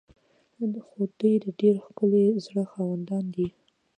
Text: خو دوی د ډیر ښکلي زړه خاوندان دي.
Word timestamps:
خو 0.87 0.99
دوی 1.19 1.33
د 1.43 1.45
ډیر 1.59 1.75
ښکلي 1.85 2.25
زړه 2.45 2.63
خاوندان 2.73 3.25
دي. 3.35 3.47